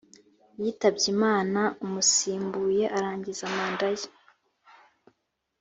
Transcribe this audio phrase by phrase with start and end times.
[0.61, 4.07] yitabye imana umusimbuye arangiza manda ye